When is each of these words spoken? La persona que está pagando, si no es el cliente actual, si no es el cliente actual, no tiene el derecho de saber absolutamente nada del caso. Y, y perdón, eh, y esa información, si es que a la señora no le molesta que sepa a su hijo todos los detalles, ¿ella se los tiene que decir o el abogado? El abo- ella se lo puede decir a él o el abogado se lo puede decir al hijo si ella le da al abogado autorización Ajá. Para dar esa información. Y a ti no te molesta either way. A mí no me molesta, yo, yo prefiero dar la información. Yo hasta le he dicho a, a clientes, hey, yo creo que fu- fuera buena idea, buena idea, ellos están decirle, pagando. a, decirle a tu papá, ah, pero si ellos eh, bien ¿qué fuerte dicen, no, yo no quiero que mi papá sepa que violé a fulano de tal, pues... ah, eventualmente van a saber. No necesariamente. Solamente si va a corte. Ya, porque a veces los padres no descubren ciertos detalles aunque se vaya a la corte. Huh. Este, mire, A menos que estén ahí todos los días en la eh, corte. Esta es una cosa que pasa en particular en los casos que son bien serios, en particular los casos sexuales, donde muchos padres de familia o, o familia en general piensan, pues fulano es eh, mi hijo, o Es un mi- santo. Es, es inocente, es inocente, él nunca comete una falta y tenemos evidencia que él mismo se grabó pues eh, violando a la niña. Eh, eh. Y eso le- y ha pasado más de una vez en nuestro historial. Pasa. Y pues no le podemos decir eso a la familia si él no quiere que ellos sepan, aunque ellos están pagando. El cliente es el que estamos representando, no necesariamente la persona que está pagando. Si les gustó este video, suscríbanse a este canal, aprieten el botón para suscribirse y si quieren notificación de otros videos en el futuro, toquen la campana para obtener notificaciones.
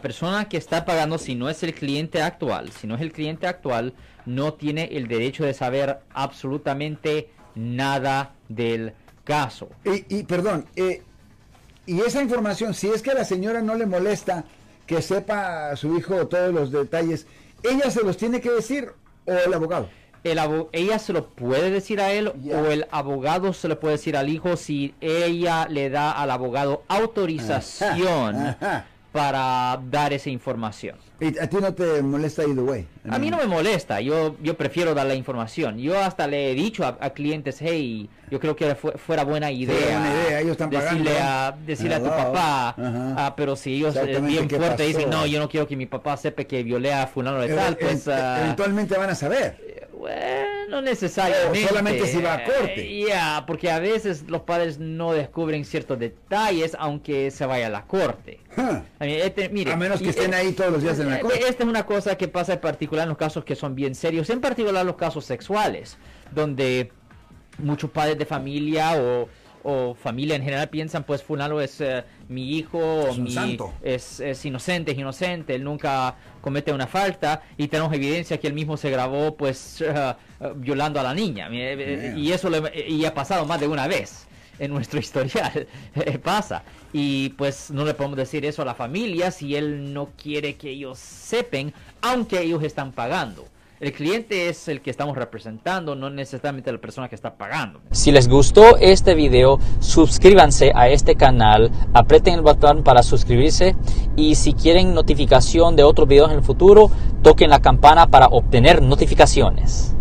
La 0.00 0.02
persona 0.02 0.48
que 0.48 0.56
está 0.56 0.86
pagando, 0.86 1.18
si 1.18 1.34
no 1.34 1.50
es 1.50 1.62
el 1.62 1.74
cliente 1.74 2.22
actual, 2.22 2.70
si 2.72 2.86
no 2.86 2.94
es 2.94 3.02
el 3.02 3.12
cliente 3.12 3.46
actual, 3.46 3.92
no 4.24 4.54
tiene 4.54 4.84
el 4.92 5.08
derecho 5.08 5.44
de 5.44 5.52
saber 5.52 5.98
absolutamente 6.14 7.28
nada 7.54 8.32
del 8.48 8.94
caso. 9.24 9.68
Y, 9.84 10.20
y 10.20 10.22
perdón, 10.22 10.64
eh, 10.74 11.02
y 11.84 12.00
esa 12.00 12.22
información, 12.22 12.72
si 12.72 12.88
es 12.88 13.02
que 13.02 13.10
a 13.10 13.14
la 13.14 13.26
señora 13.26 13.60
no 13.60 13.74
le 13.74 13.84
molesta 13.84 14.44
que 14.86 15.02
sepa 15.02 15.68
a 15.68 15.76
su 15.76 15.94
hijo 15.98 16.26
todos 16.28 16.50
los 16.54 16.72
detalles, 16.72 17.26
¿ella 17.62 17.90
se 17.90 18.02
los 18.02 18.16
tiene 18.16 18.40
que 18.40 18.50
decir 18.52 18.90
o 19.26 19.32
el 19.32 19.52
abogado? 19.52 19.90
El 20.24 20.38
abo- 20.38 20.70
ella 20.72 20.98
se 20.98 21.12
lo 21.12 21.26
puede 21.28 21.70
decir 21.70 22.00
a 22.00 22.10
él 22.10 22.28
o 22.28 22.64
el 22.70 22.86
abogado 22.90 23.52
se 23.52 23.68
lo 23.68 23.78
puede 23.78 23.96
decir 23.96 24.16
al 24.16 24.30
hijo 24.30 24.56
si 24.56 24.94
ella 25.02 25.66
le 25.68 25.90
da 25.90 26.10
al 26.10 26.30
abogado 26.30 26.84
autorización 26.88 28.36
Ajá. 28.46 28.86
Para 29.12 29.80
dar 29.90 30.12
esa 30.12 30.30
información. 30.30 30.96
Y 31.18 31.38
a 31.38 31.48
ti 31.48 31.56
no 31.60 31.74
te 31.74 32.00
molesta 32.02 32.44
either 32.44 32.64
way. 32.64 32.86
A 33.10 33.18
mí 33.18 33.30
no 33.30 33.36
me 33.36 33.46
molesta, 33.46 34.00
yo, 34.00 34.36
yo 34.42 34.56
prefiero 34.56 34.94
dar 34.94 35.06
la 35.06 35.14
información. 35.14 35.78
Yo 35.78 35.98
hasta 35.98 36.26
le 36.26 36.50
he 36.50 36.54
dicho 36.54 36.84
a, 36.84 36.96
a 37.00 37.10
clientes, 37.10 37.58
hey, 37.60 38.08
yo 38.30 38.40
creo 38.40 38.56
que 38.56 38.74
fu- 38.74 38.92
fuera 38.92 39.24
buena 39.24 39.50
idea, 39.50 39.76
buena 39.98 40.14
idea, 40.26 40.40
ellos 40.40 40.52
están 40.52 40.70
decirle, 40.70 41.10
pagando. 41.10 41.56
a, 41.58 41.66
decirle 41.66 41.94
a 41.96 41.98
tu 41.98 42.08
papá, 42.08 42.74
ah, 42.78 43.34
pero 43.36 43.56
si 43.56 43.74
ellos 43.76 43.96
eh, 43.96 44.18
bien 44.22 44.48
¿qué 44.48 44.56
fuerte 44.56 44.84
dicen, 44.84 45.10
no, 45.10 45.26
yo 45.26 45.40
no 45.40 45.48
quiero 45.48 45.66
que 45.66 45.76
mi 45.76 45.86
papá 45.86 46.16
sepa 46.16 46.44
que 46.44 46.62
violé 46.62 46.92
a 46.92 47.06
fulano 47.06 47.40
de 47.40 47.54
tal, 47.54 47.76
pues... 47.76 48.06
ah, 48.08 48.40
eventualmente 48.44 48.96
van 48.96 49.10
a 49.10 49.14
saber. 49.14 49.69
No 50.70 50.80
necesariamente. 50.80 51.66
Solamente 51.66 52.06
si 52.06 52.22
va 52.22 52.34
a 52.34 52.44
corte. 52.44 53.04
Ya, 53.06 53.44
porque 53.46 53.70
a 53.70 53.78
veces 53.78 54.24
los 54.28 54.42
padres 54.42 54.78
no 54.78 55.12
descubren 55.12 55.64
ciertos 55.64 55.98
detalles 55.98 56.76
aunque 56.78 57.30
se 57.30 57.44
vaya 57.44 57.66
a 57.66 57.70
la 57.70 57.86
corte. 57.86 58.40
Huh. 58.56 58.82
Este, 59.00 59.48
mire, 59.48 59.72
A 59.72 59.76
menos 59.76 60.00
que 60.00 60.10
estén 60.10 60.32
ahí 60.32 60.52
todos 60.52 60.72
los 60.72 60.82
días 60.82 60.98
en 61.00 61.10
la 61.10 61.18
eh, 61.18 61.20
corte. 61.20 61.40
Esta 61.48 61.64
es 61.64 61.68
una 61.68 61.84
cosa 61.84 62.16
que 62.16 62.28
pasa 62.28 62.54
en 62.54 62.60
particular 62.60 63.02
en 63.02 63.10
los 63.10 63.18
casos 63.18 63.44
que 63.44 63.56
son 63.56 63.74
bien 63.74 63.94
serios, 63.94 64.30
en 64.30 64.40
particular 64.40 64.86
los 64.86 64.96
casos 64.96 65.24
sexuales, 65.24 65.98
donde 66.30 66.92
muchos 67.58 67.90
padres 67.90 68.18
de 68.18 68.24
familia 68.24 68.92
o, 68.96 69.28
o 69.62 69.94
familia 69.94 70.36
en 70.36 70.42
general 70.42 70.68
piensan, 70.68 71.04
pues 71.04 71.22
fulano 71.22 71.60
es 71.60 71.80
eh, 71.80 72.04
mi 72.28 72.56
hijo, 72.56 72.78
o 72.78 73.08
Es 73.08 73.18
un 73.18 73.24
mi- 73.24 73.30
santo. 73.32 73.72
Es, 73.82 74.20
es 74.20 74.44
inocente, 74.44 74.92
es 74.92 74.98
inocente, 74.98 75.54
él 75.54 75.64
nunca 75.64 76.16
comete 76.40 76.72
una 76.72 76.86
falta 76.86 77.42
y 77.56 77.68
tenemos 77.68 77.92
evidencia 77.92 78.38
que 78.38 78.46
él 78.46 78.54
mismo 78.54 78.76
se 78.76 78.90
grabó 78.90 79.36
pues 79.36 79.80
eh, 79.86 80.14
violando 80.56 80.98
a 81.00 81.02
la 81.02 81.14
niña. 81.14 81.48
Eh, 81.52 81.76
eh. 81.78 82.14
Y 82.16 82.32
eso 82.32 82.48
le- 82.50 82.88
y 82.88 83.04
ha 83.04 83.12
pasado 83.14 83.44
más 83.46 83.60
de 83.60 83.68
una 83.68 83.86
vez 83.86 84.26
en 84.58 84.72
nuestro 84.72 84.98
historial. 85.04 85.66
Pasa. 86.22 86.62
Y 86.92 87.30
pues 87.30 87.70
no 87.70 87.84
le 87.84 87.94
podemos 87.94 88.16
decir 88.16 88.44
eso 88.44 88.62
a 88.62 88.64
la 88.64 88.74
familia 88.74 89.30
si 89.30 89.54
él 89.56 89.92
no 89.94 90.10
quiere 90.20 90.56
que 90.56 90.70
ellos 90.70 90.98
sepan, 90.98 91.72
aunque 92.02 92.40
ellos 92.40 92.62
están 92.62 92.92
pagando. 92.92 93.46
El 93.80 93.94
cliente 93.94 94.50
es 94.50 94.68
el 94.68 94.82
que 94.82 94.90
estamos 94.90 95.16
representando, 95.16 95.96
no 95.96 96.10
necesariamente 96.10 96.70
la 96.70 96.78
persona 96.78 97.08
que 97.08 97.14
está 97.14 97.38
pagando. 97.38 97.80
Si 97.92 98.12
les 98.12 98.28
gustó 98.28 98.76
este 98.76 99.14
video, 99.14 99.58
suscríbanse 99.78 100.72
a 100.74 100.90
este 100.90 101.14
canal, 101.14 101.70
aprieten 101.94 102.34
el 102.34 102.42
botón 102.42 102.84
para 102.84 103.02
suscribirse 103.02 103.74
y 104.16 104.34
si 104.34 104.52
quieren 104.52 104.92
notificación 104.92 105.76
de 105.76 105.84
otros 105.84 106.06
videos 106.06 106.30
en 106.30 106.36
el 106.36 106.44
futuro, 106.44 106.90
toquen 107.22 107.48
la 107.48 107.62
campana 107.62 108.06
para 108.08 108.26
obtener 108.26 108.82
notificaciones. 108.82 109.96